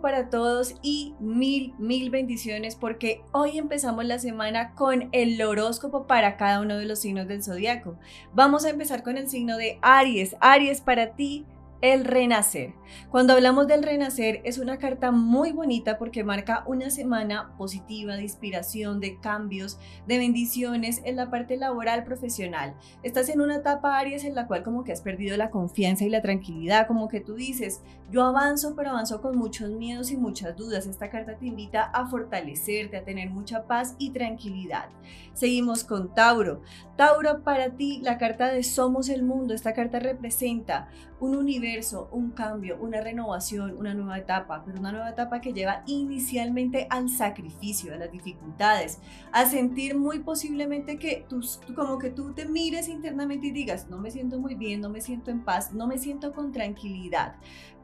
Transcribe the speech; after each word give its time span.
para 0.00 0.30
todos 0.30 0.74
y 0.82 1.14
mil, 1.20 1.74
mil 1.78 2.10
bendiciones 2.10 2.76
porque 2.76 3.22
hoy 3.32 3.58
empezamos 3.58 4.04
la 4.04 4.18
semana 4.18 4.74
con 4.74 5.08
el 5.12 5.40
horóscopo 5.42 6.06
para 6.06 6.36
cada 6.36 6.60
uno 6.60 6.76
de 6.76 6.86
los 6.86 7.00
signos 7.00 7.28
del 7.28 7.42
zodiaco. 7.42 7.98
Vamos 8.34 8.64
a 8.64 8.70
empezar 8.70 9.02
con 9.02 9.16
el 9.16 9.28
signo 9.28 9.56
de 9.56 9.78
Aries. 9.82 10.36
Aries 10.40 10.80
para 10.80 11.14
ti 11.14 11.46
el 11.80 12.04
renacer. 12.04 12.74
Cuando 13.10 13.32
hablamos 13.32 13.66
del 13.66 13.82
renacer 13.82 14.40
es 14.44 14.58
una 14.58 14.78
carta 14.78 15.12
muy 15.12 15.52
bonita 15.52 15.98
porque 15.98 16.24
marca 16.24 16.62
una 16.66 16.90
semana 16.90 17.54
positiva 17.56 18.16
de 18.16 18.22
inspiración, 18.22 19.00
de 19.00 19.18
cambios, 19.18 19.78
de 20.06 20.18
bendiciones 20.18 21.00
en 21.04 21.16
la 21.16 21.30
parte 21.30 21.56
laboral 21.56 22.04
profesional. 22.04 22.74
Estás 23.02 23.28
en 23.30 23.40
una 23.40 23.56
etapa 23.56 23.98
Aries 23.98 24.24
en 24.24 24.34
la 24.34 24.46
cual 24.46 24.62
como 24.62 24.84
que 24.84 24.92
has 24.92 25.00
perdido 25.00 25.36
la 25.36 25.50
confianza 25.50 26.04
y 26.04 26.10
la 26.10 26.22
tranquilidad, 26.22 26.86
como 26.86 27.08
que 27.08 27.20
tú 27.20 27.34
dices, 27.34 27.80
yo 28.10 28.24
avanzo 28.24 28.74
pero 28.74 28.90
avanzo 28.90 29.20
con 29.20 29.36
muchos 29.36 29.70
miedos 29.70 30.10
y 30.10 30.16
muchas 30.16 30.56
dudas. 30.56 30.86
Esta 30.86 31.10
carta 31.10 31.36
te 31.36 31.46
invita 31.46 31.84
a 31.84 32.06
fortalecerte, 32.06 32.96
a 32.96 33.04
tener 33.04 33.30
mucha 33.30 33.66
paz 33.66 33.94
y 33.98 34.10
tranquilidad. 34.10 34.88
Seguimos 35.32 35.84
con 35.84 36.14
Tauro. 36.14 36.62
Tauro 36.96 37.42
para 37.42 37.70
ti 37.70 38.00
la 38.02 38.18
carta 38.18 38.48
de 38.48 38.62
Somos 38.62 39.08
el 39.08 39.22
Mundo. 39.22 39.54
Esta 39.54 39.72
carta 39.72 39.98
representa 40.00 40.88
un 41.20 41.36
universo, 41.36 42.08
un 42.12 42.30
cambio, 42.30 42.78
una 42.80 43.00
renovación, 43.00 43.76
una 43.76 43.94
nueva 43.94 44.18
etapa, 44.18 44.62
pero 44.64 44.80
una 44.80 44.90
nueva 44.90 45.10
etapa 45.10 45.40
que 45.40 45.52
lleva 45.52 45.82
inicialmente 45.86 46.86
al 46.90 47.10
sacrificio, 47.10 47.92
a 47.92 47.98
las 47.98 48.10
dificultades, 48.10 48.98
a 49.30 49.44
sentir 49.44 49.96
muy 49.96 50.20
posiblemente 50.20 50.98
que 50.98 51.26
tú, 51.28 51.40
como 51.76 51.98
que 51.98 52.10
tú 52.10 52.32
te 52.32 52.46
mires 52.46 52.88
internamente 52.88 53.48
y 53.48 53.52
digas, 53.52 53.88
no 53.90 53.98
me 53.98 54.10
siento 54.10 54.38
muy 54.40 54.54
bien, 54.54 54.80
no 54.80 54.88
me 54.88 55.02
siento 55.02 55.30
en 55.30 55.44
paz, 55.44 55.72
no 55.74 55.86
me 55.86 55.98
siento 55.98 56.32
con 56.32 56.52
tranquilidad, 56.52 57.36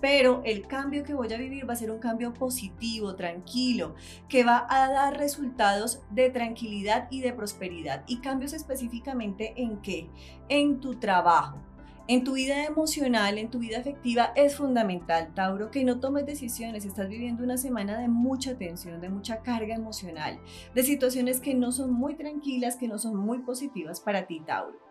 pero 0.09 0.41
el 0.45 0.69
cambio 0.69 1.03
que 1.03 1.15
voy 1.15 1.33
a 1.33 1.37
vivir 1.37 1.69
va 1.69 1.73
a 1.73 1.77
ser 1.77 1.91
un 1.91 1.99
cambio 1.99 2.33
positivo, 2.33 3.17
tranquilo, 3.17 3.97
que 4.29 4.45
va 4.45 4.65
a 4.71 4.89
dar 4.89 5.19
resultados 5.19 6.01
de 6.13 6.31
tranquilidad 6.31 7.09
y 7.11 7.23
de 7.23 7.33
prosperidad. 7.33 8.05
Y 8.07 8.19
cambios 8.19 8.53
específicamente 8.53 9.55
en 9.57 9.83
qué? 9.83 10.09
En 10.49 10.79
tu 10.79 10.95
trabajo 11.01 11.61
en 12.09 12.23
tu 12.23 12.35
vida 12.35 12.65
emocional, 12.67 13.37
en 13.37 13.51
tu 13.51 13.59
vida 13.59 13.81
afectiva, 13.81 14.31
es 14.37 14.55
fundamental, 14.55 15.35
Tauro, 15.35 15.73
que 15.73 15.83
no 15.83 15.99
tomes 15.99 16.25
decisiones. 16.25 16.85
Estás 16.85 17.09
viviendo 17.09 17.43
una 17.43 17.57
semana 17.57 17.99
de 17.99 18.07
mucha 18.07 18.57
tensión, 18.57 19.01
de 19.01 19.09
mucha 19.09 19.43
carga 19.43 19.75
emocional, 19.75 20.39
de 20.73 20.85
situaciones 20.85 21.41
que 21.41 21.55
no 21.57 21.73
son 21.73 21.93
muy 21.93 22.15
tranquilas, 22.15 22.77
que 22.77 22.87
no 22.87 23.01
son 23.01 23.17
muy 23.17 23.41
positivas 23.41 23.99
para 23.99 24.29
ti, 24.29 24.39
Tauro. 24.39 24.87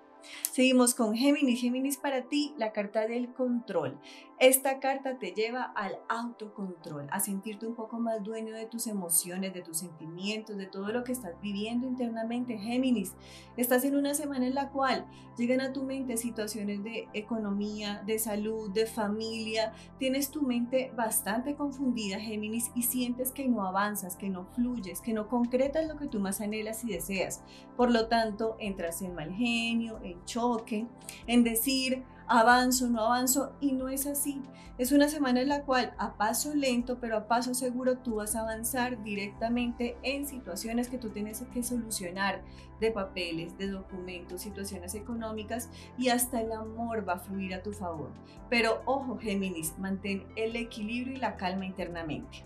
Seguimos 0.51 0.95
con 0.95 1.15
Géminis. 1.15 1.61
Géminis 1.61 1.97
para 1.97 2.23
ti, 2.23 2.53
la 2.57 2.71
carta 2.71 3.07
del 3.07 3.33
control. 3.33 3.99
Esta 4.37 4.81
carta 4.81 5.17
te 5.17 5.31
lleva 5.31 5.63
al 5.63 5.97
autocontrol, 6.09 7.07
a 7.09 7.21
sentirte 7.21 7.65
un 7.67 7.73
poco 7.73 7.99
más 7.99 8.21
dueño 8.21 8.53
de 8.53 8.65
tus 8.65 8.85
emociones, 8.85 9.53
de 9.53 9.61
tus 9.61 9.77
sentimientos, 9.77 10.57
de 10.57 10.65
todo 10.65 10.89
lo 10.89 11.05
que 11.05 11.13
estás 11.13 11.39
viviendo 11.41 11.87
internamente. 11.87 12.57
Géminis, 12.57 13.13
estás 13.55 13.85
en 13.85 13.95
una 13.95 14.13
semana 14.13 14.45
en 14.45 14.53
la 14.53 14.71
cual 14.71 15.05
llegan 15.37 15.61
a 15.61 15.71
tu 15.71 15.83
mente 15.83 16.17
situaciones 16.17 16.83
de 16.83 17.07
economía, 17.13 18.03
de 18.05 18.19
salud, 18.19 18.69
de 18.71 18.85
familia. 18.85 19.71
Tienes 19.99 20.31
tu 20.31 20.41
mente 20.41 20.91
bastante 20.97 21.55
confundida, 21.55 22.19
Géminis, 22.19 22.71
y 22.75 22.81
sientes 22.81 23.31
que 23.31 23.47
no 23.47 23.65
avanzas, 23.65 24.17
que 24.17 24.27
no 24.27 24.47
fluyes, 24.47 24.99
que 24.99 25.13
no 25.13 25.29
concretas 25.29 25.87
lo 25.87 25.95
que 25.95 26.07
tú 26.07 26.19
más 26.19 26.41
anhelas 26.41 26.83
y 26.83 26.87
deseas. 26.87 27.41
Por 27.77 27.89
lo 27.89 28.09
tanto, 28.09 28.57
entras 28.59 29.01
en 29.01 29.15
mal 29.15 29.31
genio, 29.31 29.97
en 30.03 30.25
choque, 30.25 30.87
en 31.25 31.45
decir, 31.45 32.03
avanzo, 32.27 32.89
no 32.89 33.01
avanzo, 33.01 33.53
y 33.59 33.73
no 33.73 33.89
es 33.89 34.05
así. 34.07 34.41
Es 34.77 34.91
una 34.91 35.07
semana 35.07 35.41
en 35.41 35.49
la 35.49 35.61
cual 35.63 35.93
a 35.97 36.17
paso 36.17 36.53
lento, 36.53 36.99
pero 36.99 37.15
a 37.15 37.27
paso 37.27 37.53
seguro, 37.53 37.97
tú 37.99 38.15
vas 38.15 38.35
a 38.35 38.41
avanzar 38.41 39.01
directamente 39.03 39.97
en 40.03 40.27
situaciones 40.27 40.89
que 40.89 40.97
tú 40.97 41.09
tienes 41.09 41.41
que 41.53 41.63
solucionar, 41.63 42.41
de 42.81 42.91
papeles, 42.91 43.57
de 43.57 43.69
documentos, 43.69 44.41
situaciones 44.41 44.95
económicas, 44.95 45.69
y 45.97 46.09
hasta 46.09 46.41
el 46.41 46.51
amor 46.51 47.07
va 47.07 47.13
a 47.13 47.19
fluir 47.19 47.53
a 47.53 47.63
tu 47.63 47.71
favor. 47.71 48.11
Pero 48.49 48.81
ojo, 48.85 49.17
Géminis, 49.17 49.77
mantén 49.79 50.25
el 50.35 50.55
equilibrio 50.57 51.15
y 51.15 51.19
la 51.19 51.37
calma 51.37 51.65
internamente. 51.65 52.43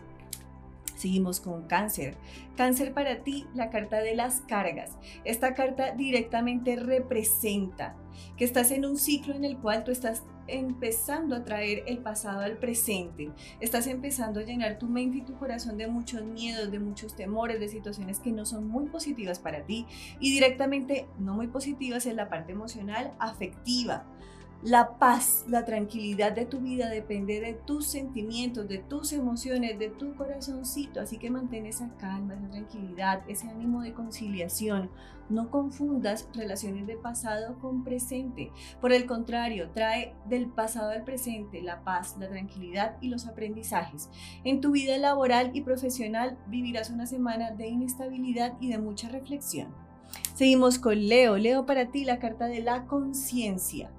Seguimos 1.00 1.40
con 1.40 1.64
cáncer. 1.64 2.18
Cáncer 2.58 2.94
para 2.94 3.24
ti, 3.24 3.48
la 3.56 3.70
carta 3.70 4.02
de 4.02 4.16
las 4.16 4.42
cargas. 4.42 4.98
Esta 5.24 5.54
carta 5.54 5.94
directamente 5.94 6.76
representa 6.76 7.96
que 8.36 8.44
estás 8.44 8.72
en 8.72 8.84
un 8.84 8.98
ciclo 8.98 9.34
en 9.34 9.46
el 9.46 9.58
cual 9.58 9.86
tú 9.86 9.92
estás 9.92 10.24
empezando 10.48 11.38
a 11.38 11.46
traer 11.46 11.84
el 11.88 12.00
pasado 12.00 12.42
al 12.42 12.58
presente. 12.58 13.32
Estás 13.62 13.88
empezando 13.88 14.42
a 14.42 14.44
llenar 14.44 14.78
tu 14.78 14.88
mente 14.88 15.20
y 15.20 15.22
tu 15.22 15.38
corazón 15.38 15.78
de 15.78 15.88
muchos 15.88 16.26
miedos, 16.26 16.70
de 16.70 16.80
muchos 16.80 17.16
temores, 17.16 17.62
de 17.62 17.70
situaciones 17.70 18.20
que 18.20 18.34
no 18.34 18.46
son 18.46 18.68
muy 18.68 18.88
positivas 18.88 19.40
para 19.40 19.64
ti 19.66 19.86
y 20.20 20.34
directamente 20.34 21.08
no 21.18 21.34
muy 21.34 21.48
positivas 21.48 22.06
en 22.08 22.18
la 22.18 22.28
parte 22.28 22.52
emocional, 22.52 23.14
afectiva. 23.20 24.06
La 24.62 24.98
paz, 25.00 25.46
la 25.48 25.64
tranquilidad 25.64 26.34
de 26.34 26.46
tu 26.46 26.60
vida 26.60 26.90
depende 26.90 27.40
de 27.40 27.54
tus 27.54 27.88
sentimientos, 27.88 28.68
de 28.68 28.80
tus 28.80 29.14
emociones, 29.14 29.80
de 29.80 29.88
tu 29.88 30.16
corazoncito. 30.16 31.00
Así 31.00 31.18
que 31.18 31.30
mantén 31.30 31.66
esa 31.66 31.90
calma, 31.96 32.34
esa 32.34 32.50
tranquilidad, 32.50 33.24
ese 33.30 33.48
ánimo 33.48 33.82
de 33.82 33.94
conciliación. 33.94 34.90
No 35.30 35.50
confundas 35.50 36.28
relaciones 36.34 36.88
de 36.88 36.98
pasado 36.98 37.58
con 37.60 37.86
presente. 37.86 38.52
Por 38.82 38.92
el 38.92 39.06
contrario, 39.06 39.70
trae 39.70 40.14
del 40.28 40.48
pasado 40.48 40.90
al 40.90 41.06
presente 41.06 41.62
la 41.62 41.86
paz, 41.86 42.18
la 42.20 42.28
tranquilidad 42.28 42.98
y 43.00 43.08
los 43.08 43.28
aprendizajes. 43.28 44.10
En 44.44 44.60
tu 44.60 44.72
vida 44.72 44.98
laboral 44.98 45.52
y 45.54 45.62
profesional 45.62 46.38
vivirás 46.48 46.90
una 46.90 47.06
semana 47.06 47.52
de 47.52 47.70
inestabilidad 47.70 48.58
y 48.60 48.72
de 48.72 48.78
mucha 48.78 49.08
reflexión. 49.08 49.74
Seguimos 50.36 50.80
con 50.80 51.08
Leo. 51.08 51.38
Leo 51.38 51.66
para 51.66 51.92
ti 51.92 52.04
la 52.04 52.20
carta 52.20 52.48
de 52.48 52.62
la 52.62 52.88
conciencia. 52.88 53.90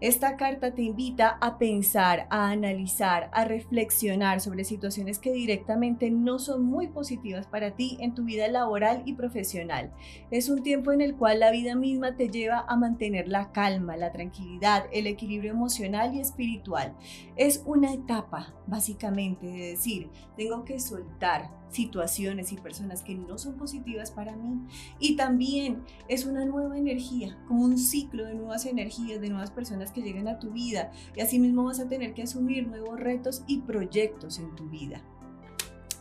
Esta 0.00 0.36
carta 0.36 0.74
te 0.74 0.82
invita 0.82 1.38
a 1.40 1.58
pensar, 1.58 2.26
a 2.30 2.50
analizar, 2.50 3.30
a 3.32 3.44
reflexionar 3.44 4.40
sobre 4.40 4.64
situaciones 4.64 5.18
que 5.18 5.32
directamente 5.32 6.10
no 6.10 6.38
son 6.38 6.64
muy 6.64 6.88
positivas 6.88 7.46
para 7.46 7.72
ti 7.72 7.96
en 8.00 8.14
tu 8.14 8.24
vida 8.24 8.48
laboral 8.48 9.02
y 9.04 9.14
profesional. 9.14 9.92
Es 10.30 10.48
un 10.48 10.62
tiempo 10.62 10.92
en 10.92 11.00
el 11.00 11.16
cual 11.16 11.40
la 11.40 11.50
vida 11.50 11.74
misma 11.74 12.16
te 12.16 12.28
lleva 12.28 12.64
a 12.68 12.76
mantener 12.76 13.28
la 13.28 13.52
calma, 13.52 13.96
la 13.96 14.12
tranquilidad, 14.12 14.84
el 14.92 15.06
equilibrio 15.06 15.52
emocional 15.52 16.14
y 16.14 16.20
espiritual. 16.20 16.94
Es 17.36 17.62
una 17.66 17.92
etapa, 17.92 18.54
básicamente, 18.66 19.46
de 19.46 19.70
decir, 19.70 20.10
tengo 20.36 20.64
que 20.64 20.80
soltar, 20.80 21.50
situaciones 21.70 22.52
y 22.52 22.56
personas 22.56 23.02
que 23.02 23.14
no 23.14 23.38
son 23.38 23.56
positivas 23.56 24.10
para 24.10 24.36
mí. 24.36 24.60
Y 24.98 25.16
también 25.16 25.82
es 26.08 26.24
una 26.24 26.44
nueva 26.44 26.78
energía, 26.78 27.38
como 27.46 27.64
un 27.64 27.78
ciclo 27.78 28.24
de 28.24 28.34
nuevas 28.34 28.66
energías, 28.66 29.20
de 29.20 29.28
nuevas 29.28 29.50
personas 29.56 29.90
que 29.90 30.02
llegan 30.02 30.28
a 30.28 30.38
tu 30.38 30.52
vida. 30.52 30.92
Y 31.16 31.20
asimismo 31.20 31.64
vas 31.64 31.80
a 31.80 31.88
tener 31.88 32.14
que 32.14 32.22
asumir 32.22 32.68
nuevos 32.68 33.00
retos 33.00 33.42
y 33.48 33.62
proyectos 33.62 34.38
en 34.38 34.54
tu 34.54 34.68
vida. 34.68 35.02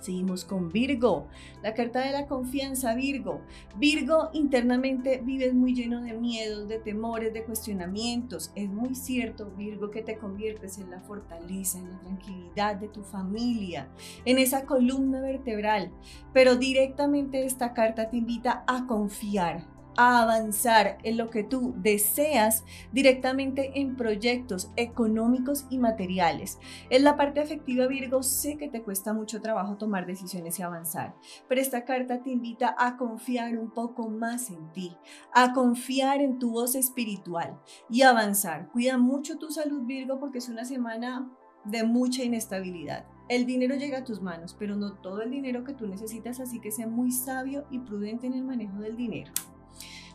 Seguimos 0.05 0.45
con 0.45 0.71
Virgo, 0.71 1.25
la 1.63 1.73
carta 1.73 2.01
de 2.01 2.11
la 2.11 2.27
confianza, 2.27 2.93
Virgo. 2.93 3.41
Virgo 3.79 4.29
internamente 4.33 5.19
vives 5.25 5.55
muy 5.55 5.73
lleno 5.73 6.03
de 6.03 6.13
miedos, 6.13 6.67
de 6.67 6.77
temores, 6.77 7.33
de 7.33 7.43
cuestionamientos. 7.43 8.51
Es 8.53 8.69
muy 8.69 8.93
cierto, 8.93 9.49
Virgo, 9.57 9.89
que 9.89 10.03
te 10.03 10.19
conviertes 10.19 10.77
en 10.77 10.91
la 10.91 10.99
fortaleza, 10.99 11.79
en 11.79 11.89
la 11.89 11.99
tranquilidad 12.01 12.75
de 12.75 12.87
tu 12.87 13.01
familia, 13.01 13.89
en 14.25 14.37
esa 14.37 14.65
columna 14.65 15.21
vertebral. 15.21 15.91
Pero 16.33 16.55
directamente 16.55 17.43
esta 17.43 17.73
carta 17.73 18.11
te 18.11 18.17
invita 18.17 18.63
a 18.67 18.85
confiar, 18.85 19.63
a 19.97 20.21
avanzar 20.21 20.97
en 21.03 21.17
lo 21.17 21.29
que 21.29 21.43
tú 21.43 21.73
deseas 21.77 22.63
directamente 22.91 23.79
en 23.79 23.95
proyectos 23.95 24.71
económicos 24.75 25.65
y 25.69 25.77
materiales. 25.77 26.59
En 26.89 27.03
la 27.03 27.15
parte 27.15 27.39
afectiva, 27.39 27.87
Virgo, 27.87 28.23
sé 28.23 28.57
que 28.57 28.69
te 28.69 28.81
cuesta 28.81 29.13
mucho 29.13 29.41
trabajo 29.41 29.77
tomar 29.77 30.05
decisiones 30.05 30.59
y 30.59 30.63
avanzar, 30.63 31.15
pero 31.47 31.61
esta 31.61 31.85
carta 31.85 32.21
te 32.21 32.31
invita 32.31 32.75
a 32.77 32.97
confiar 32.97 33.57
un 33.57 33.71
poco 33.71 34.09
más 34.09 34.49
en 34.49 34.71
ti, 34.71 34.95
a 35.33 35.53
confiar 35.53 36.21
en 36.21 36.39
tu 36.39 36.51
voz 36.51 36.75
espiritual 36.75 37.59
y 37.89 38.01
avanzar. 38.01 38.69
Cuida 38.71 38.97
mucho 38.97 39.37
tu 39.37 39.51
salud, 39.51 39.83
Virgo, 39.85 40.19
porque 40.19 40.39
es 40.39 40.49
una 40.49 40.65
semana 40.65 41.29
de 41.65 41.83
mucha 41.83 42.23
inestabilidad. 42.23 43.05
El 43.27 43.47
dinero 43.47 43.75
llega 43.75 43.99
a 43.99 44.03
tus 44.03 44.21
manos, 44.21 44.55
pero 44.57 44.75
no 44.75 44.93
todo 44.93 45.23
el 45.23 45.31
dinero 45.31 45.63
que 45.63 45.73
tú 45.73 45.87
necesitas, 45.87 46.39
así 46.39 46.59
que 46.59 46.71
sé 46.71 46.85
muy 46.85 47.11
sabio 47.11 47.65
y 47.71 47.79
prudente 47.79 48.27
en 48.27 48.33
el 48.33 48.43
manejo 48.43 48.77
del 48.79 48.95
dinero. 48.95 49.31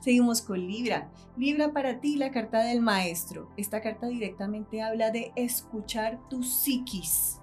Seguimos 0.01 0.41
con 0.41 0.67
Libra. 0.67 1.11
Libra 1.37 1.73
para 1.73 2.01
ti 2.01 2.17
la 2.17 2.31
carta 2.31 2.63
del 2.63 2.81
maestro. 2.81 3.51
Esta 3.59 3.83
carta 3.83 4.07
directamente 4.07 4.81
habla 4.81 5.11
de 5.11 5.31
escuchar 5.37 6.19
tu 6.31 6.43
psiquis, 6.43 7.39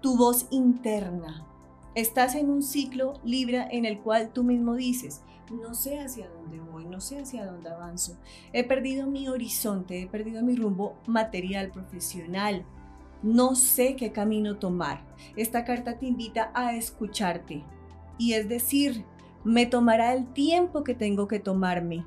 tu 0.00 0.16
voz 0.16 0.46
interna. 0.50 1.46
Estás 1.94 2.34
en 2.34 2.48
un 2.48 2.62
ciclo 2.62 3.20
Libra 3.24 3.68
en 3.70 3.84
el 3.84 4.00
cual 4.00 4.32
tú 4.32 4.42
mismo 4.42 4.74
dices, 4.74 5.20
no 5.50 5.74
sé 5.74 6.00
hacia 6.00 6.30
dónde 6.30 6.60
voy, 6.60 6.86
no 6.86 6.98
sé 6.98 7.20
hacia 7.20 7.44
dónde 7.44 7.68
avanzo. 7.68 8.16
He 8.54 8.64
perdido 8.64 9.06
mi 9.06 9.28
horizonte, 9.28 10.00
he 10.00 10.06
perdido 10.06 10.42
mi 10.42 10.56
rumbo 10.56 10.96
material, 11.06 11.70
profesional, 11.70 12.64
no 13.22 13.54
sé 13.54 13.96
qué 13.96 14.12
camino 14.12 14.56
tomar. 14.56 15.04
Esta 15.36 15.66
carta 15.66 15.98
te 15.98 16.06
invita 16.06 16.50
a 16.54 16.74
escucharte 16.74 17.62
y 18.16 18.32
es 18.32 18.48
decir, 18.48 19.04
me 19.44 19.66
tomará 19.66 20.14
el 20.14 20.32
tiempo 20.32 20.84
que 20.84 20.94
tengo 20.94 21.28
que 21.28 21.40
tomarme, 21.40 22.04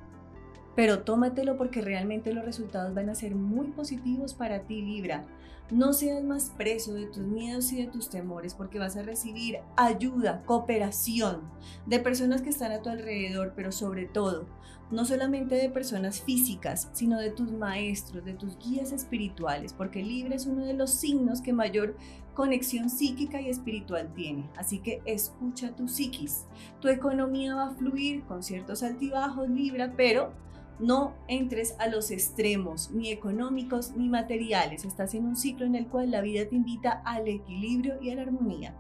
pero 0.76 1.04
tómatelo 1.04 1.58
porque 1.58 1.82
realmente 1.82 2.34
los 2.34 2.46
resultados 2.46 2.94
van 2.94 3.10
a 3.10 3.16
ser 3.16 3.36
muy 3.36 3.68
positivos 3.68 4.34
para 4.34 4.62
ti, 4.62 4.82
Libra. 4.82 5.26
No 5.72 5.94
seas 5.94 6.24
más 6.24 6.52
preso 6.56 6.94
de 6.94 7.08
tus 7.08 7.26
miedos 7.26 7.72
y 7.72 7.82
de 7.82 7.88
tus 7.88 8.10
temores 8.10 8.54
porque 8.54 8.78
vas 8.78 8.98
a 8.98 9.02
recibir 9.02 9.60
ayuda, 9.78 10.44
cooperación 10.46 11.42
de 11.88 12.00
personas 12.00 12.44
que 12.44 12.52
están 12.52 12.72
a 12.72 12.84
tu 12.84 12.90
alrededor, 12.90 13.54
pero 13.56 13.72
sobre 13.72 14.06
todo, 14.06 14.46
no 14.92 15.06
solamente 15.06 15.56
de 15.56 15.70
personas 15.70 16.22
físicas, 16.22 16.90
sino 16.94 17.18
de 17.20 17.32
tus 17.32 17.52
maestros, 17.52 18.24
de 18.24 18.34
tus 18.34 18.60
guías 18.60 18.92
espirituales, 18.92 19.74
porque 19.74 20.04
Libra 20.04 20.36
es 20.36 20.46
uno 20.46 20.66
de 20.66 20.76
los 20.76 20.92
signos 20.92 21.42
que 21.42 21.54
mayor 21.54 21.98
conexión 22.36 22.92
psíquica 22.92 23.42
y 23.42 23.50
espiritual 23.50 24.14
tiene. 24.14 24.48
Así 24.58 24.80
que 24.80 25.02
escucha 25.06 25.76
tu 25.76 25.88
psiquis. 25.88 26.46
Tu 26.80 26.90
economía 26.90 27.56
va 27.56 27.70
a 27.70 27.76
fluir 27.76 28.24
con 28.26 28.44
ciertos 28.44 28.84
altibajos, 28.84 29.50
Libra, 29.50 29.94
pero 29.98 30.34
no 30.80 31.14
entres 31.28 31.76
a 31.80 31.88
los 31.88 32.12
extremos, 32.12 32.92
ni 32.92 33.12
económicos 33.12 33.92
ni 33.96 34.10
materiales. 34.10 34.86
Estás 34.86 35.14
en 35.14 35.26
un 35.26 35.36
ciclo 35.36 35.66
en 35.66 35.76
el 35.76 35.88
cual 35.88 36.12
la 36.12 36.22
vida 36.22 36.48
te 36.48 36.56
invita 36.56 37.02
al 37.06 37.28
equilibrio 37.28 38.02
y 38.02 38.12
a 38.12 38.16
la 38.16 38.24
armonía. 38.24 38.76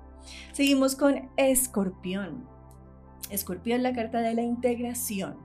Seguimos 0.51 0.95
con 0.95 1.29
Escorpión. 1.37 2.47
Escorpión, 3.29 3.83
la 3.83 3.93
carta 3.93 4.19
de 4.19 4.33
la 4.33 4.41
integración. 4.41 5.37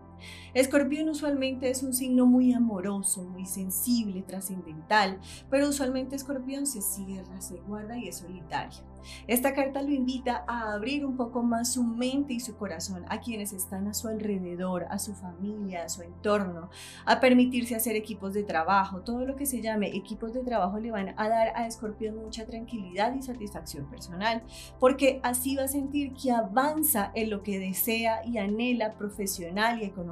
Escorpión 0.55 1.09
usualmente 1.09 1.71
es 1.71 1.83
un 1.83 1.93
signo 1.93 2.27
muy 2.27 2.53
amoroso, 2.53 3.23
muy 3.25 3.47
sensible, 3.47 4.23
trascendental, 4.23 5.19
pero 5.49 5.69
usualmente 5.69 6.17
Escorpión 6.17 6.67
se 6.67 6.83
cierra, 6.83 7.41
se 7.41 7.57
guarda 7.61 7.97
y 7.97 8.09
es 8.09 8.19
solitario. 8.19 8.91
Esta 9.27 9.55
carta 9.55 9.83
lo 9.83 9.91
invita 9.91 10.45
a 10.47 10.73
abrir 10.73 11.05
un 11.05 11.17
poco 11.17 11.43
más 11.43 11.73
su 11.73 11.85
mente 11.85 12.35
y 12.35 12.41
su 12.41 12.57
corazón 12.57 13.05
a 13.09 13.21
quienes 13.21 13.53
están 13.53 13.89
a 13.89 13.95
su 13.95 14.09
alrededor, 14.09 14.87
a 14.91 14.99
su 14.99 15.15
familia, 15.15 15.85
a 15.85 15.89
su 15.89 16.03
entorno, 16.03 16.71
a 17.07 17.21
permitirse 17.21 17.75
hacer 17.75 17.97
equipos 17.97 18.35
de 18.35 18.43
trabajo, 18.43 19.01
todo 19.01 19.25
lo 19.25 19.37
que 19.37 19.47
se 19.47 19.63
llame 19.63 19.89
equipos 19.97 20.33
de 20.33 20.43
trabajo 20.43 20.79
le 20.79 20.91
van 20.91 21.15
a 21.17 21.29
dar 21.29 21.53
a 21.55 21.67
Escorpión 21.67 22.17
mucha 22.17 22.47
tranquilidad 22.47 23.15
y 23.15 23.23
satisfacción 23.23 23.89
personal, 23.89 24.43
porque 24.79 25.21
así 25.23 25.57
va 25.57 25.65
a 25.65 25.69
sentir 25.69 26.13
que 26.13 26.33
avanza 26.33 27.11
en 27.15 27.31
lo 27.31 27.43
que 27.43 27.59
desea 27.59 28.25
y 28.25 28.39
anhela 28.39 28.95
profesional 28.95 29.81
y 29.81 29.85
económicamente 29.85 30.10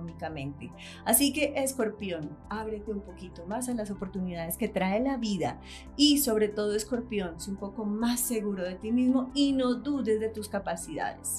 Así 1.05 1.33
que 1.33 1.53
escorpión, 1.57 2.37
ábrete 2.49 2.91
un 2.91 3.01
poquito 3.01 3.47
más 3.47 3.69
a 3.69 3.75
las 3.75 3.91
oportunidades 3.91 4.57
que 4.57 4.69
trae 4.69 5.01
la 5.01 5.17
vida 5.17 5.61
y 5.97 6.19
sobre 6.19 6.49
todo 6.49 6.75
escorpión, 6.75 7.41
sé 7.41 7.51
un 7.51 7.57
poco 7.57 7.85
más 7.85 8.21
seguro 8.21 8.65
de 8.65 8.75
ti 8.75 8.93
mismo 8.93 9.31
y 9.35 9.53
no 9.53 9.75
dudes 9.75 10.21
de 10.21 10.29
tus 10.29 10.49
capacidades. 10.49 11.37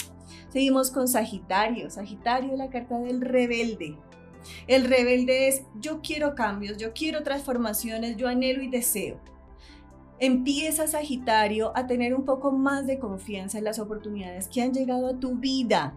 Seguimos 0.49 0.91
con 0.91 1.07
Sagitario. 1.07 1.89
Sagitario, 1.89 2.55
la 2.55 2.69
carta 2.69 2.99
del 2.99 3.21
rebelde. 3.21 3.97
El 4.67 4.85
rebelde 4.85 5.47
es 5.47 5.63
yo 5.79 6.01
quiero 6.01 6.35
cambios, 6.35 6.77
yo 6.77 6.93
quiero 6.93 7.23
transformaciones, 7.23 8.17
yo 8.17 8.27
anhelo 8.27 8.63
y 8.63 8.69
deseo. 8.69 9.19
Empieza 10.19 10.87
Sagitario 10.87 11.71
a 11.75 11.87
tener 11.87 12.13
un 12.13 12.25
poco 12.25 12.51
más 12.51 12.87
de 12.87 12.99
confianza 12.99 13.57
en 13.57 13.63
las 13.63 13.79
oportunidades 13.79 14.47
que 14.47 14.61
han 14.61 14.73
llegado 14.73 15.07
a 15.07 15.19
tu 15.19 15.35
vida 15.35 15.93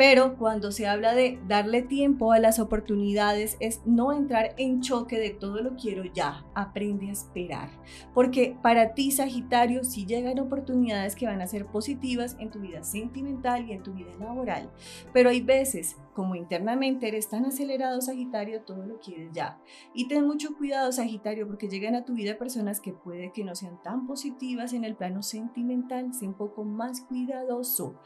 pero 0.00 0.38
cuando 0.38 0.72
se 0.72 0.86
habla 0.86 1.14
de 1.14 1.38
darle 1.46 1.82
tiempo 1.82 2.32
a 2.32 2.38
las 2.38 2.58
oportunidades 2.58 3.58
es 3.60 3.82
no 3.84 4.14
entrar 4.14 4.54
en 4.56 4.80
choque 4.80 5.18
de 5.18 5.28
todo 5.28 5.60
lo 5.60 5.76
quiero 5.76 6.04
ya, 6.04 6.46
aprende 6.54 7.10
a 7.10 7.12
esperar. 7.12 7.68
Porque 8.14 8.56
para 8.62 8.94
ti, 8.94 9.10
Sagitario, 9.10 9.84
sí 9.84 10.06
llegan 10.06 10.38
oportunidades 10.38 11.14
que 11.14 11.26
van 11.26 11.42
a 11.42 11.46
ser 11.46 11.66
positivas 11.66 12.34
en 12.40 12.50
tu 12.50 12.60
vida 12.60 12.82
sentimental 12.82 13.68
y 13.68 13.72
en 13.72 13.82
tu 13.82 13.92
vida 13.92 14.14
laboral. 14.18 14.70
Pero 15.12 15.28
hay 15.28 15.42
veces, 15.42 15.98
como 16.14 16.34
internamente 16.34 17.06
eres 17.06 17.28
tan 17.28 17.44
acelerado, 17.44 18.00
Sagitario, 18.00 18.62
todo 18.62 18.86
lo 18.86 19.00
quieres 19.00 19.28
ya. 19.34 19.60
Y 19.92 20.08
ten 20.08 20.26
mucho 20.26 20.56
cuidado, 20.56 20.90
Sagitario, 20.92 21.46
porque 21.46 21.68
llegan 21.68 21.94
a 21.94 22.06
tu 22.06 22.14
vida 22.14 22.38
personas 22.38 22.80
que 22.80 22.94
puede 22.94 23.32
que 23.32 23.44
no 23.44 23.54
sean 23.54 23.82
tan 23.82 24.06
positivas 24.06 24.72
en 24.72 24.84
el 24.84 24.96
plano 24.96 25.22
sentimental. 25.22 26.14
Sé 26.14 26.26
un 26.26 26.32
poco 26.32 26.64
más 26.64 27.02
cuidadoso. 27.02 28.00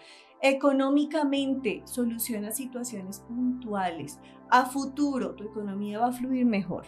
Económicamente, 0.46 1.83
soluciona 1.84 2.52
situaciones 2.52 3.20
puntuales. 3.20 4.18
A 4.50 4.66
futuro, 4.66 5.34
tu 5.34 5.44
economía 5.44 5.98
va 5.98 6.08
a 6.08 6.12
fluir 6.12 6.46
mejor. 6.46 6.84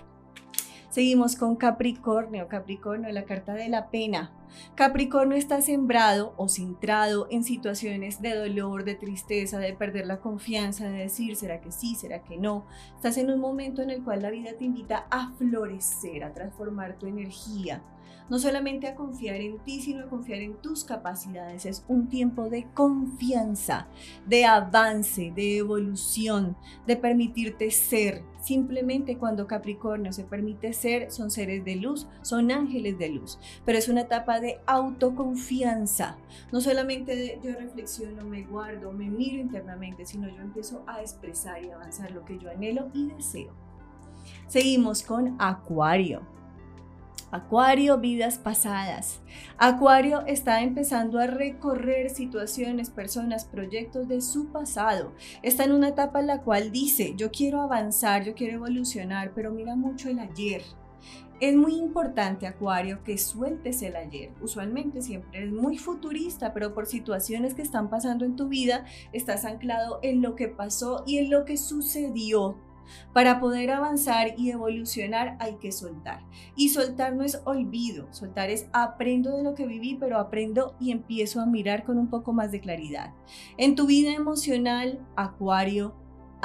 Seguimos 0.91 1.37
con 1.37 1.57
Capricornio. 1.57 2.49
Capricornio, 2.49 3.13
la 3.13 3.25
carta 3.25 3.55
de 3.55 3.69
la 3.69 3.91
pena. 3.91 4.33
Capricornio 4.75 5.37
está 5.37 5.61
sembrado 5.61 6.35
o 6.37 6.49
centrado 6.49 7.27
en 7.31 7.45
situaciones 7.45 8.21
de 8.21 8.35
dolor, 8.35 8.85
de 8.85 8.95
tristeza, 8.95 9.59
de 9.59 9.73
perder 9.73 10.07
la 10.07 10.21
confianza, 10.21 10.89
de 10.89 10.99
decir, 10.99 11.37
¿será 11.37 11.61
que 11.61 11.73
sí? 11.73 11.95
¿Será 11.95 12.23
que 12.23 12.37
no? 12.37 12.67
Estás 12.95 13.17
en 13.19 13.31
un 13.31 13.41
momento 13.41 13.83
en 13.83 13.91
el 13.91 14.03
cual 14.03 14.23
la 14.23 14.31
vida 14.31 14.53
te 14.59 14.65
invita 14.65 15.07
a 15.11 15.33
florecer, 15.39 16.25
a 16.25 16.33
transformar 16.33 16.99
tu 16.99 17.07
energía 17.07 17.83
no 18.29 18.39
solamente 18.39 18.89
a 18.89 18.95
confiar 18.95 19.37
en 19.37 19.59
ti, 19.59 19.81
sino 19.81 20.05
a 20.05 20.09
confiar 20.09 20.41
en 20.41 20.57
tus 20.57 20.85
capacidades. 20.85 21.67
Es 21.67 21.85
un 21.89 22.09
tiempo 22.09 22.49
de 22.49 22.67
confianza, 22.75 23.89
de 24.27 24.45
avance, 24.45 25.33
de 25.35 25.59
evolución, 25.59 26.57
de 26.87 26.97
permitirte 26.97 27.71
ser. 27.71 28.25
Simplemente 28.41 29.19
cuando 29.19 29.47
Capricornio 29.47 30.13
se 30.13 30.25
permite 30.25 30.73
ser, 30.73 31.11
son 31.11 31.31
seres 31.31 31.65
de 31.65 31.77
luz, 31.77 32.07
son 32.23 32.51
ángeles 32.51 32.99
de 32.99 33.09
luz, 33.09 33.39
pero 33.65 33.79
es 33.79 33.89
una 33.89 34.03
etapa 34.03 34.36
de 34.41 34.61
autoconfianza. 34.67 36.17
No 36.53 36.61
solamente 36.61 37.15
de 37.15 37.41
yo 37.43 37.55
reflexiono, 37.55 38.25
me 38.25 38.43
guardo, 38.43 38.93
me 38.93 39.09
miro 39.09 39.37
internamente, 39.37 40.05
sino 40.05 40.29
yo 40.29 40.41
empiezo 40.43 40.83
a 40.87 41.01
expresar 41.01 41.65
y 41.65 41.71
avanzar 41.71 42.11
lo 42.11 42.25
que 42.25 42.39
yo 42.39 42.51
anhelo 42.51 42.89
y 42.93 43.09
deseo. 43.09 43.53
Seguimos 44.49 45.03
con 45.03 45.37
Acuario. 45.41 46.23
Acuario, 47.33 47.99
vidas 47.99 48.39
pasadas. 48.39 49.21
Acuario 49.59 50.25
está 50.27 50.63
empezando 50.63 51.19
a 51.19 51.27
recorrer 51.27 52.11
situaciones, 52.11 52.89
personas, 52.89 53.45
proyectos 53.45 54.07
de 54.07 54.21
su 54.21 54.47
pasado. 54.53 55.13
Está 55.43 55.65
en 55.65 55.73
una 55.73 55.89
etapa 55.89 56.21
en 56.21 56.29
la 56.29 56.43
cual 56.43 56.71
dice, 56.71 57.15
yo 57.17 57.33
quiero 57.33 57.61
avanzar, 57.61 58.25
yo 58.25 58.35
quiero 58.35 58.55
evolucionar, 58.55 59.33
pero 59.35 59.51
mira 59.51 59.75
mucho 59.75 60.09
el 60.09 60.21
ayer. 60.21 60.63
Es 61.39 61.55
muy 61.55 61.75
importante, 61.75 62.47
Acuario, 62.47 63.03
que 63.05 63.19
sueltes 63.19 63.83
el 63.83 63.95
ayer. 63.97 64.33
Usualmente 64.41 65.03
siempre 65.03 65.45
es 65.45 65.53
muy 65.53 65.77
futurista, 65.77 66.55
pero 66.55 66.73
por 66.73 66.87
situaciones 66.87 67.53
que 67.53 67.61
están 67.61 67.91
pasando 67.91 68.25
en 68.25 68.37
tu 68.37 68.49
vida, 68.49 68.87
estás 69.13 69.45
anclado 69.45 69.99
en 70.03 70.23
lo 70.23 70.35
que 70.35 70.49
pasó 70.49 71.05
y 71.07 71.19
en 71.19 71.29
lo 71.29 71.45
que 71.45 71.59
sucedió 71.59 72.57
para 73.13 73.41
poder 73.41 73.71
avanzar 73.71 74.35
y 74.39 74.51
evolucionar 74.51 75.37
hay 75.41 75.57
que 75.57 75.73
soltar. 75.73 76.25
Y 76.55 76.71
soltar 76.71 77.15
no 77.15 77.23
es 77.23 77.43
olvido, 77.45 78.07
soltar 78.13 78.49
es 78.49 78.69
aprendo 78.73 79.37
de 79.37 79.43
lo 79.43 79.55
que 79.55 79.67
viví, 79.67 79.97
pero 79.99 80.19
aprendo 80.19 80.75
y 80.81 80.91
empiezo 80.91 81.41
a 81.41 81.47
mirar 81.47 81.85
con 81.85 81.99
un 81.99 82.09
poco 82.09 82.33
más 82.33 82.51
de 82.51 82.61
claridad. 82.61 83.13
En 83.59 83.75
tu 83.75 83.87
vida 83.87 84.13
emocional, 84.15 85.07
Acuario, 85.17 85.95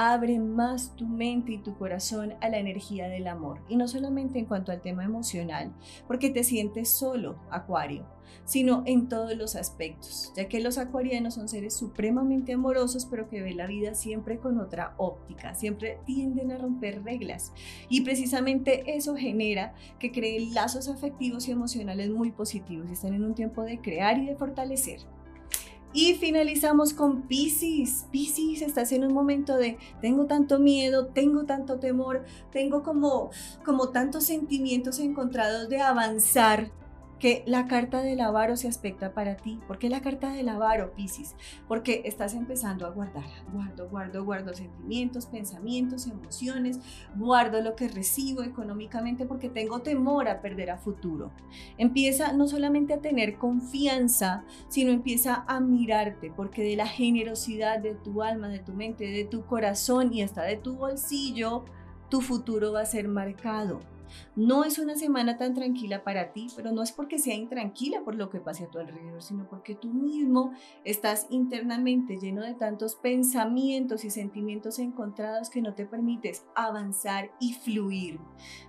abre 0.02 0.38
más 0.38 0.96
tu 0.96 1.06
mente 1.06 1.52
y 1.52 1.58
tu 1.58 1.76
corazón 1.76 2.34
a 2.40 2.48
la 2.48 2.58
energía 2.58 3.08
del 3.08 3.28
amor. 3.28 3.60
Y 3.68 3.76
no 3.76 3.86
solamente 3.86 4.38
en 4.38 4.46
cuanto 4.46 4.72
al 4.72 4.82
tema 4.82 5.04
emocional, 5.04 5.72
porque 6.08 6.30
te 6.30 6.44
sientes 6.44 6.90
solo, 6.90 7.36
Acuario, 7.50 8.06
sino 8.44 8.82
en 8.86 9.08
todos 9.08 9.36
los 9.36 9.56
aspectos, 9.56 10.32
ya 10.36 10.48
que 10.48 10.60
los 10.60 10.78
acuarianos 10.78 11.34
son 11.34 11.48
seres 11.48 11.76
supremamente 11.76 12.52
amorosos, 12.52 13.06
pero 13.06 13.28
que 13.28 13.42
ven 13.42 13.56
la 13.56 13.66
vida 13.66 13.94
siempre 13.94 14.38
con 14.38 14.58
otra 14.58 14.94
óptica, 14.96 15.54
siempre 15.54 15.98
tienden 16.06 16.50
a 16.50 16.58
romper 16.58 17.02
reglas. 17.04 17.52
Y 17.88 18.00
precisamente 18.00 18.96
eso 18.96 19.16
genera 19.16 19.74
que 19.98 20.12
creen 20.12 20.54
lazos 20.54 20.88
afectivos 20.88 21.48
y 21.48 21.52
emocionales 21.52 22.10
muy 22.10 22.32
positivos 22.32 22.88
y 22.88 22.92
están 22.92 23.14
en 23.14 23.24
un 23.24 23.34
tiempo 23.34 23.62
de 23.62 23.80
crear 23.80 24.18
y 24.18 24.26
de 24.26 24.36
fortalecer. 24.36 25.00
Y 25.92 26.14
finalizamos 26.14 26.94
con 26.94 27.22
Pisces. 27.22 28.06
Pisces, 28.10 28.62
estás 28.62 28.92
en 28.92 29.04
un 29.04 29.12
momento 29.12 29.56
de 29.56 29.78
tengo 30.00 30.26
tanto 30.26 30.58
miedo, 30.58 31.06
tengo 31.06 31.44
tanto 31.44 31.78
temor, 31.78 32.24
tengo 32.50 32.82
como, 32.82 33.30
como 33.64 33.90
tantos 33.90 34.24
sentimientos 34.24 34.98
encontrados 34.98 35.68
de 35.68 35.80
avanzar, 35.80 36.70
que 37.22 37.44
la 37.46 37.68
carta 37.68 38.02
del 38.02 38.20
avaro 38.20 38.56
se 38.56 38.66
aspecta 38.66 39.14
para 39.14 39.36
ti. 39.36 39.60
¿Por 39.68 39.78
qué 39.78 39.88
la 39.88 40.00
carta 40.00 40.32
del 40.32 40.48
avaro, 40.48 40.92
Piscis? 40.92 41.36
Porque 41.68 42.02
estás 42.04 42.34
empezando 42.34 42.84
a 42.84 42.90
guardar, 42.90 43.22
guardo, 43.52 43.88
guardo, 43.88 44.24
guardo 44.24 44.52
sentimientos, 44.54 45.26
pensamientos, 45.26 46.08
emociones, 46.08 46.80
guardo 47.14 47.60
lo 47.60 47.76
que 47.76 47.86
recibo 47.86 48.42
económicamente 48.42 49.24
porque 49.24 49.48
tengo 49.48 49.82
temor 49.82 50.26
a 50.26 50.42
perder 50.42 50.72
a 50.72 50.78
futuro. 50.78 51.30
Empieza 51.78 52.32
no 52.32 52.48
solamente 52.48 52.92
a 52.92 53.00
tener 53.00 53.38
confianza, 53.38 54.42
sino 54.66 54.90
empieza 54.90 55.44
a 55.46 55.60
mirarte 55.60 56.32
porque 56.34 56.64
de 56.64 56.74
la 56.74 56.88
generosidad 56.88 57.78
de 57.78 57.94
tu 57.94 58.24
alma, 58.24 58.48
de 58.48 58.58
tu 58.58 58.72
mente, 58.72 59.04
de 59.04 59.24
tu 59.24 59.46
corazón 59.46 60.12
y 60.12 60.22
hasta 60.22 60.42
de 60.42 60.56
tu 60.56 60.74
bolsillo, 60.74 61.66
tu 62.08 62.20
futuro 62.20 62.72
va 62.72 62.80
a 62.80 62.84
ser 62.84 63.06
marcado 63.06 63.91
No 64.36 64.64
es 64.64 64.78
una 64.78 64.96
semana 64.96 65.36
tan 65.36 65.54
tranquila 65.54 66.04
para 66.04 66.32
ti, 66.32 66.48
pero 66.56 66.72
no 66.72 66.82
es 66.82 66.92
porque 66.92 67.18
sea 67.18 67.34
intranquila 67.34 68.02
por 68.02 68.14
lo 68.14 68.30
que 68.30 68.40
pase 68.40 68.64
a 68.64 68.68
tu 68.68 68.78
alrededor, 68.78 69.22
sino 69.22 69.48
porque 69.48 69.74
tú 69.74 69.88
mismo 69.92 70.52
estás 70.84 71.26
internamente 71.30 72.18
lleno 72.18 72.42
de 72.42 72.54
tantos 72.54 72.94
pensamientos 72.94 74.04
y 74.04 74.10
sentimientos 74.10 74.78
encontrados 74.78 75.50
que 75.50 75.62
no 75.62 75.74
te 75.74 75.86
permites 75.86 76.44
avanzar 76.54 77.30
y 77.40 77.54
fluir. 77.54 78.18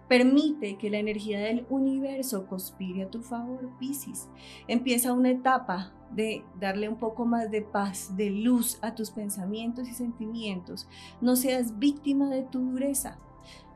Permite 0.08 0.78
que 0.78 0.90
la 0.90 1.00
energía 1.00 1.40
del 1.40 1.66
universo 1.70 2.46
conspire 2.48 3.04
a 3.04 3.10
tu 3.10 3.22
favor, 3.22 3.70
Piscis. 3.80 4.30
Empieza 4.68 5.14
una 5.14 5.32
etapa 5.32 5.94
de 6.12 6.44
darle 6.60 6.90
un 6.90 6.98
poco 6.98 7.26
más 7.26 7.50
de 7.50 7.62
paz, 7.62 8.16
de 8.16 8.30
luz 8.30 8.78
a 8.82 8.96
tus 8.96 9.12
pensamientos 9.12 9.88
y 9.88 9.94
sentimientos. 9.94 10.88
No 11.22 11.36
seas 11.36 11.80
víctima 11.80 12.30
de 12.30 12.44
tu 12.44 12.60
dureza. 12.60 13.18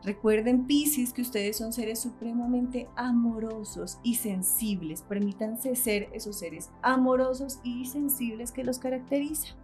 Recuerden, 0.04 0.68
Piscis, 0.68 1.12
que 1.12 1.22
ustedes 1.22 1.58
son 1.58 1.74
seres 1.74 2.00
supremamente 2.00 2.88
amorosos 2.96 4.00
y 4.04 4.16
sensibles. 4.16 5.02
Permítanse 5.02 5.76
ser 5.76 6.10
esos 6.14 6.38
seres 6.38 6.70
amorosos 6.82 7.60
y 7.64 7.86
sensibles 7.86 8.52
que 8.52 8.64
los 8.64 8.80
caracterizan. 8.80 9.58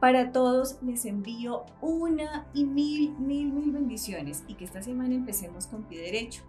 Para 0.00 0.32
todos 0.32 0.76
les 0.82 1.06
envío 1.06 1.64
una 1.80 2.46
y 2.52 2.64
mil, 2.64 3.16
mil, 3.18 3.52
mil 3.52 3.70
bendiciones 3.70 4.44
y 4.48 4.54
que 4.54 4.64
esta 4.64 4.82
semana 4.82 5.14
empecemos 5.14 5.66
con 5.66 5.84
pie 5.84 6.02
derecho. 6.02 6.42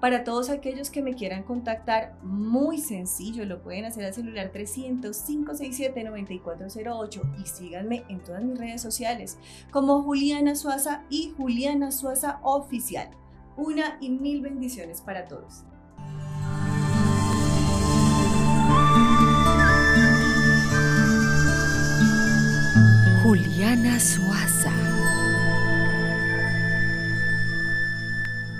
Para 0.00 0.24
todos 0.24 0.48
aquellos 0.50 0.90
que 0.90 1.02
me 1.02 1.14
quieran 1.14 1.42
contactar, 1.42 2.16
muy 2.22 2.78
sencillo, 2.78 3.44
lo 3.44 3.60
pueden 3.62 3.84
hacer 3.86 4.04
al 4.04 4.14
celular 4.14 4.52
300-567-9408 4.52 7.42
y 7.42 7.46
síganme 7.46 8.04
en 8.08 8.20
todas 8.20 8.44
mis 8.44 8.56
redes 8.58 8.82
sociales 8.82 9.38
como 9.70 10.02
Juliana 10.02 10.54
Suaza 10.54 11.04
y 11.10 11.32
Juliana 11.36 11.90
Suaza 11.92 12.40
Oficial. 12.42 13.10
Una 13.56 13.96
y 14.00 14.10
mil 14.10 14.42
bendiciones 14.42 15.00
para 15.00 15.26
todos. 15.26 15.64
Juliana 23.22 23.98
Suaza. 23.98 24.85